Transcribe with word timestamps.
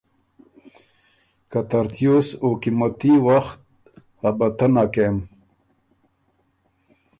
که 1.51 1.59
ترتیوس 1.69 2.27
او 2.43 2.49
قیمتي 2.61 3.13
وخت 3.27 3.59
حبطه 4.21 4.67
نک 4.73 4.87
کېم۔ 4.93 5.17